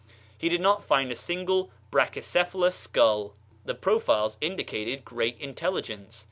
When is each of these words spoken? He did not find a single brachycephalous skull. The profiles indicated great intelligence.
He 0.35 0.49
did 0.49 0.61
not 0.61 0.83
find 0.83 1.11
a 1.11 1.15
single 1.15 1.69
brachycephalous 1.91 2.73
skull. 2.73 3.35
The 3.65 3.75
profiles 3.75 4.39
indicated 4.41 5.05
great 5.05 5.37
intelligence. 5.39 6.19